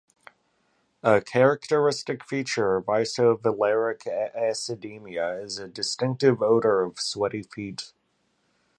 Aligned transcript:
A 1.03 1.21
characteristic 1.21 2.23
feature 2.23 2.77
of 2.77 2.87
isovaleric 2.87 3.99
acidemia 4.35 5.39
is 5.43 5.59
a 5.59 5.67
distinctive 5.67 6.41
odor 6.41 6.81
of 6.81 6.99
sweaty 6.99 7.43
feet. 7.43 7.93